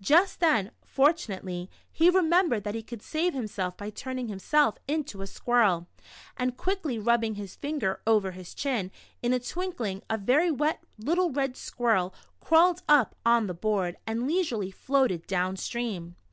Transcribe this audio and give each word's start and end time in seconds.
Just 0.00 0.40
then, 0.40 0.72
fortunately, 0.84 1.70
he 1.92 2.10
remem 2.10 2.48
bered 2.48 2.64
that 2.64 2.74
he 2.74 2.82
could 2.82 3.02
save 3.02 3.34
himself 3.34 3.76
by 3.76 3.88
turning 3.88 4.26
himself 4.26 4.78
into 4.88 5.22
a 5.22 5.28
squirrel, 5.28 5.86
and 6.36 6.56
quickly 6.56 6.98
rubbing 6.98 7.36
his 7.36 7.56
iinger 7.58 7.98
over 8.04 8.32
his 8.32 8.52
chin, 8.52 8.90
in 9.22 9.32
a 9.32 9.38
twinkling 9.38 10.02
a 10.10 10.18
very 10.18 10.50
wet 10.50 10.82
little 10.98 11.30
red 11.30 11.56
squirrel, 11.56 12.12
crawled 12.40 12.82
up 12.88 13.14
on 13.24 13.46
the 13.46 13.54
board 13.54 13.96
and 14.08 14.26
leisurely 14.26 14.72
floated 14.72 15.24
down 15.28 15.56
stream 15.56 16.16